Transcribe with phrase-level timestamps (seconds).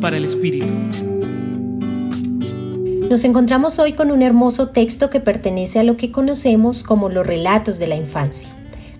[0.00, 0.72] Para el Espíritu.
[3.08, 7.26] Nos encontramos hoy con un hermoso texto que pertenece a lo que conocemos como los
[7.26, 8.50] relatos de la infancia,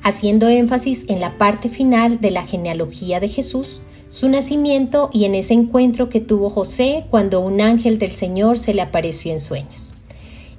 [0.02, 3.80] haciendo énfasis en la parte final de la genealogía de Jesús,
[4.10, 8.74] su nacimiento y en ese encuentro que tuvo José cuando un ángel del Señor se
[8.74, 9.94] le apareció en sueños.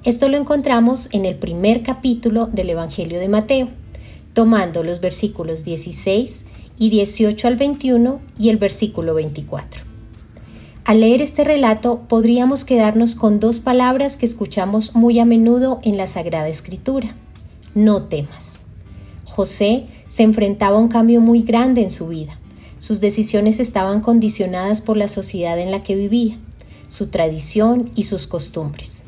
[0.02, 3.68] Esto lo encontramos en el primer capítulo del Evangelio de Mateo,
[4.34, 6.44] tomando los versículos 16
[6.78, 9.82] y 18 al 21 y el versículo 24.
[10.84, 15.96] Al leer este relato podríamos quedarnos con dos palabras que escuchamos muy a menudo en
[15.96, 17.16] la Sagrada Escritura.
[17.74, 18.62] No temas.
[19.24, 22.38] José se enfrentaba a un cambio muy grande en su vida.
[22.78, 26.38] Sus decisiones estaban condicionadas por la sociedad en la que vivía,
[26.90, 29.04] su tradición y sus costumbres.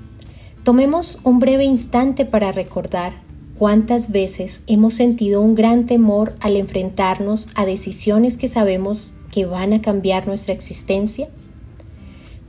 [0.64, 3.25] Tomemos un breve instante para recordar
[3.59, 9.73] cuántas veces hemos sentido un gran temor al enfrentarnos a decisiones que sabemos que van
[9.73, 11.28] a cambiar nuestra existencia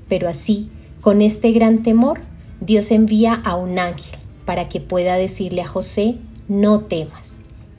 [0.09, 0.69] pero así,
[1.01, 2.19] con este gran temor,
[2.61, 6.15] Dios envía a un ángel para que pueda decirle a José,
[6.47, 7.33] no temas.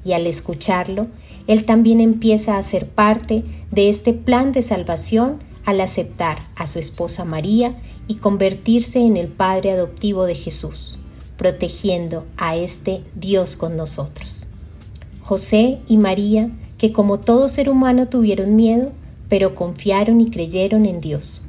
[0.04, 1.08] Y al escucharlo,
[1.46, 6.78] él también empieza a ser parte de este plan de salvación al aceptar a su
[6.78, 7.74] esposa María
[8.06, 10.98] y convertirse en el Padre adoptivo de Jesús,
[11.38, 14.46] protegiendo a este Dios con nosotros.
[15.22, 18.92] José y María, que como todo ser humano tuvieron miedo,
[19.30, 21.42] pero confiaron y creyeron en Dios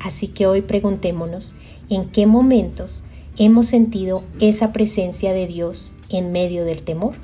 [0.00, 1.54] Así que hoy preguntémonos
[1.90, 3.04] en qué momentos
[3.36, 7.14] hemos sentido esa presencia de Dios en medio del temor.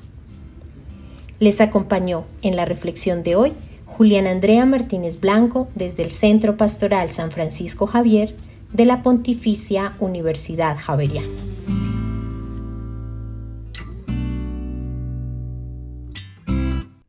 [1.39, 3.53] Les acompañó en la reflexión de hoy
[3.87, 8.34] Julián Andrea Martínez Blanco desde el Centro Pastoral San Francisco Javier
[8.73, 11.44] de la Pontificia Universidad Javeriana.